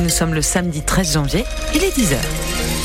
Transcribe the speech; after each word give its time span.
Nous 0.00 0.08
sommes 0.08 0.32
le 0.32 0.40
samedi 0.40 0.80
13 0.80 1.12
janvier. 1.12 1.44
Il 1.74 1.84
est 1.84 1.94
10h. 1.94 2.75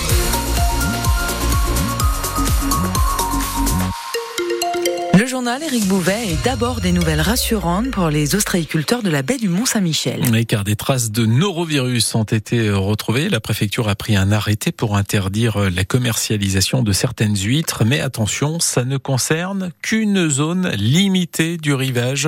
Le 5.21 5.27
journal 5.27 5.61
Éric 5.61 5.85
Bouvet 5.85 6.29
est 6.29 6.43
d'abord 6.43 6.81
des 6.81 6.91
nouvelles 6.91 7.21
rassurantes 7.21 7.91
pour 7.91 8.09
les 8.09 8.33
ostréiculteurs 8.33 9.03
de 9.03 9.11
la 9.11 9.21
baie 9.21 9.37
du 9.37 9.49
Mont-Saint-Michel. 9.49 10.23
Car 10.47 10.63
des 10.63 10.75
traces 10.75 11.11
de 11.11 11.27
norovirus 11.27 12.15
ont 12.15 12.23
été 12.23 12.71
retrouvées. 12.71 13.29
La 13.29 13.39
préfecture 13.39 13.87
a 13.87 13.93
pris 13.93 14.15
un 14.15 14.31
arrêté 14.31 14.71
pour 14.71 14.97
interdire 14.97 15.69
la 15.69 15.85
commercialisation 15.85 16.81
de 16.81 16.91
certaines 16.91 17.37
huîtres. 17.37 17.85
Mais 17.85 17.99
attention, 17.99 18.59
ça 18.59 18.83
ne 18.83 18.97
concerne 18.97 19.69
qu'une 19.83 20.27
zone 20.27 20.71
limitée 20.71 21.57
du 21.57 21.75
rivage 21.75 22.27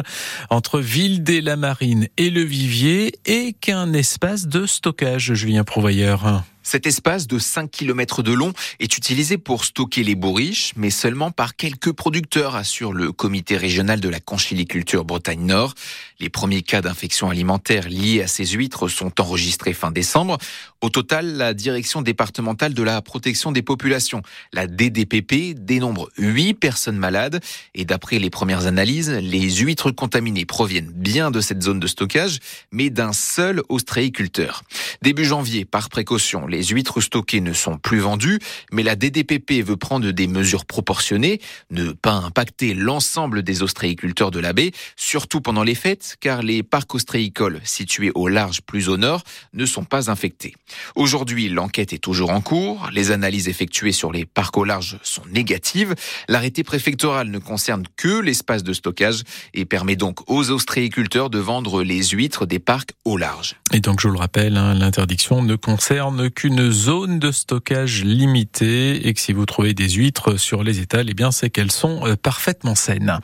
entre 0.51 0.79
Ville 0.79 1.23
des 1.23 1.41
Lamarines 1.41 2.07
et 2.17 2.29
le 2.29 2.43
Vivier 2.43 3.15
et 3.25 3.53
qu'un 3.53 3.91
espace 3.93 4.45
de 4.45 4.67
stockage, 4.67 5.33
Julien 5.33 5.63
Prouvailleur. 5.63 6.43
Cet 6.63 6.87
espace 6.87 7.27
de 7.27 7.37
5 7.37 7.69
km 7.69 8.23
de 8.23 8.31
long 8.31 8.53
est 8.79 8.97
utilisé 8.97 9.37
pour 9.37 9.65
stocker 9.65 10.03
les 10.03 10.15
bourriches, 10.15 10.71
mais 10.77 10.89
seulement 10.89 11.29
par 11.29 11.55
quelques 11.55 11.91
producteurs, 11.91 12.55
assure 12.55 12.93
le 12.93 13.11
comité 13.11 13.57
régional 13.57 13.99
de 13.99 14.09
la 14.09 14.21
conchiliculture 14.21 15.03
Bretagne 15.03 15.45
Nord. 15.45 15.75
Les 16.19 16.29
premiers 16.29 16.61
cas 16.61 16.81
d'infection 16.81 17.29
alimentaire 17.29 17.89
liés 17.89 18.21
à 18.21 18.27
ces 18.27 18.45
huîtres 18.45 18.87
sont 18.87 19.19
enregistrés 19.19 19.73
fin 19.73 19.91
décembre. 19.91 20.37
Au 20.81 20.89
total, 20.89 21.35
la 21.35 21.53
direction 21.53 22.01
départementale 22.01 22.73
de 22.73 22.83
la 22.83 23.01
protection 23.01 23.51
des 23.51 23.61
populations, 23.61 24.21
la 24.53 24.67
DDPP, 24.67 25.53
dénombre 25.55 26.09
8 26.17 26.53
personnes 26.53 26.97
malades 26.97 27.41
et 27.75 27.83
d'après 27.83 28.19
les 28.19 28.29
premières 28.29 28.67
analyses, 28.67 29.09
les 29.09 29.51
huîtres 29.51 29.91
contaminées 29.91 30.45
proviennent 30.45 30.91
bien 30.93 31.29
de 31.29 31.41
cette 31.41 31.61
zone 31.61 31.79
de 31.79 31.87
stockage, 31.87 32.39
mais 32.71 32.89
d'un 32.89 33.11
seul 33.11 33.61
ostréiculteur. 33.67 34.63
Début 35.03 35.25
janvier, 35.25 35.65
par 35.65 35.89
précaution, 35.89 36.47
les 36.47 36.63
huîtres 36.63 37.01
stockées 37.01 37.41
ne 37.41 37.51
sont 37.51 37.77
plus 37.77 37.99
vendues, 37.99 38.39
mais 38.71 38.83
la 38.83 38.95
DDPP 38.95 39.61
veut 39.61 39.75
prendre 39.75 40.09
des 40.11 40.27
mesures 40.27 40.63
proportionnées, 40.63 41.41
ne 41.71 41.91
pas 41.91 42.13
impacter 42.13 42.73
l'ensemble 42.73 43.43
des 43.43 43.63
ostréiculteurs 43.63 44.31
de 44.31 44.39
la 44.39 44.53
baie, 44.53 44.71
surtout 44.95 45.41
pendant 45.41 45.63
les 45.63 45.75
fêtes, 45.75 46.15
car 46.21 46.41
les 46.41 46.63
parcs 46.63 46.95
ostréicoles 46.95 47.59
situés 47.65 48.13
au 48.15 48.29
large 48.29 48.61
plus 48.61 48.87
au 48.87 48.95
nord 48.95 49.23
ne 49.51 49.65
sont 49.65 49.83
pas 49.83 50.09
infectés. 50.09 50.55
Aujourd'hui, 50.95 51.49
l'enquête 51.49 51.91
est 51.91 51.97
toujours 51.97 52.29
en 52.29 52.39
cours, 52.39 52.89
les 52.93 53.11
analyses 53.11 53.49
effectuées 53.49 53.91
sur 53.91 54.13
les 54.13 54.25
parcs 54.25 54.55
au 54.55 54.63
large 54.63 54.99
sont 55.03 55.25
négatives, 55.29 55.95
l'arrêté 56.29 56.63
préfectoral 56.63 57.27
ne 57.27 57.39
concerne 57.39 57.83
que 57.97 58.21
l'espace 58.21 58.63
de 58.63 58.71
stockage 58.71 59.23
et 59.53 59.65
permet 59.65 59.97
donc 59.97 60.21
aux 60.31 60.49
ostréiculteurs 60.49 61.29
de 61.29 61.39
vendre 61.39 61.83
les 61.83 62.01
huîtres 62.05 62.45
des 62.45 62.59
parcs 62.59 62.91
au 63.03 63.17
large. 63.17 63.57
Et 63.73 63.81
donc, 63.81 63.99
je 63.99 64.07
le 64.07 64.17
rappelle, 64.17 64.55
hein, 64.55 64.73
l'interdiction 64.93 65.41
ne 65.41 65.55
concerne 65.55 66.29
que 66.29 66.47
une 66.47 66.69
zone 66.69 67.17
de 67.17 67.31
stockage 67.31 68.03
limitée 68.03 69.07
et 69.07 69.13
que 69.15 69.19
si 69.19 69.33
vous 69.33 69.47
trouvez 69.47 69.73
des 69.73 69.89
huîtres 69.89 70.37
sur 70.37 70.61
les 70.61 70.81
étals, 70.81 71.07
eh 71.09 71.15
bien 71.15 71.31
c'est 71.31 71.49
qu'elles 71.49 71.71
sont 71.71 72.05
euh, 72.05 72.15
parfaitement 72.15 72.75
saines. 72.75 73.17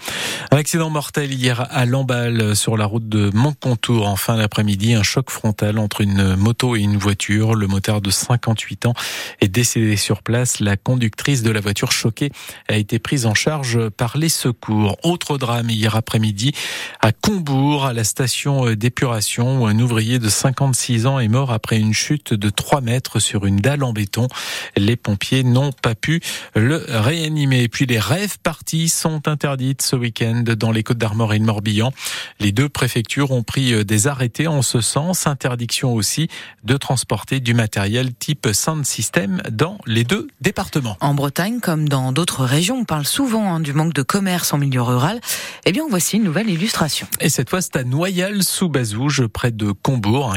Un 0.52 0.58
accident 0.58 0.89
mortel 0.89 1.31
hier 1.31 1.67
à 1.70 1.86
Lamballe 1.86 2.56
sur 2.56 2.76
la 2.76 2.86
route 2.86 3.08
de 3.08 3.30
Montcontour 3.36 4.08
en 4.08 4.16
fin 4.16 4.38
d'après-midi, 4.38 4.95
un 4.95 5.03
choc 5.03 5.30
frontal 5.30 5.78
entre 5.78 6.02
une 6.02 6.36
moto 6.36 6.76
et 6.76 6.80
une 6.80 6.98
voiture. 6.98 7.53
Le 7.53 7.67
motard 7.67 8.02
de 8.02 8.09
58 8.09 8.88
ans 8.88 8.94
est 9.42 9.48
décédé 9.50 9.95
sur 9.95 10.23
place. 10.23 10.61
La 10.61 10.76
conductrice 10.76 11.44
de 11.44 11.52
la 11.52 11.59
voiture 11.59 11.92
choquée 11.92 12.31
a 12.67 12.78
été 12.78 12.98
prise 12.98 13.28
en 13.28 13.36
charge 13.36 13.89
par 13.89 14.17
les 14.17 14.30
secours. 14.30 14.98
Autre 15.04 15.38
drame 15.38 15.70
hier 15.70 15.95
après-midi 15.95 16.52
à 17.02 17.11
Combourg, 17.11 17.86
à 17.86 17.94
la 17.94 18.06
station 18.06 18.73
d'épuration 18.73 19.61
où 19.61 19.67
un 19.67 19.78
ouvrier 19.78 20.17
de 20.17 20.30
56 20.30 21.06
ans 21.06 21.20
est 21.20 21.28
mort 21.28 21.52
après 21.52 21.59
une 21.78 21.94
chute 21.94 22.34
de 22.34 22.50
3 22.50 22.82
mètres 22.82 23.20
sur 23.20 23.46
une 23.46 23.58
dalle 23.58 23.84
en 23.84 23.94
béton. 23.94 24.28
Les 24.76 24.96
pompiers 24.96 25.44
n'ont 25.44 25.72
pas 25.72 25.96
pu 25.96 26.22
le 26.56 26.86
réanimer. 26.88 27.64
Et 27.64 27.70
puis 27.70 27.86
les 27.86 28.00
rêves 28.00 28.38
parties 28.42 28.89
sont 28.89 29.28
interdites 29.28 29.82
ce 29.82 29.95
week-end 29.95 30.44
dans 30.45 30.72
les 30.72 30.83
Côtes 30.83 30.98
d'Armor 30.98 31.33
et 31.33 31.39
le 31.39 31.45
Morbihan. 31.45 31.92
Les 32.39 32.52
deux 32.52 32.70
préfectures 32.70 33.32
ont 33.32 33.44
pris 33.44 33.73
euh, 33.73 33.83
des 33.83 34.08
arrêtés 34.08 34.48
en 34.48 34.61
ce 34.61 34.82
sens. 34.82 35.28
Interdiction 35.28 35.94
aussi 35.94 36.28
de 36.64 36.78
transporter 36.78 37.39
du 37.39 37.54
matériel 37.54 38.14
type 38.14 38.50
sound 38.54 38.86
system 38.86 39.42
dans 39.52 39.78
les 39.86 40.04
deux 40.04 40.28
départements. 40.42 40.98
En 41.00 41.14
Bretagne, 41.14 41.60
comme 41.60 41.88
dans 41.88 42.12
d'autres 42.12 42.44
régions, 42.44 42.80
on 42.80 42.86
parle 42.86 43.06
souvent 43.06 43.54
hein, 43.54 43.60
du 43.60 43.73
manque 43.73 43.94
de 43.94 44.02
commerce 44.02 44.54
en 44.54 44.58
milieu 44.58 44.82
rural. 44.82 45.20
Eh 45.66 45.72
bien, 45.72 45.83
voici 45.89 46.17
une 46.17 46.23
nouvelle 46.23 46.50
illustration. 46.50 47.08
Et 47.20 47.30
cette 47.30 47.50
fois, 47.50 47.62
c'est 47.62 47.76
à 47.76 47.83
Noyal-sous-Bazouge, 47.83 49.28
près 49.28 49.52
de 49.52 49.72
Combourg. 49.72 50.28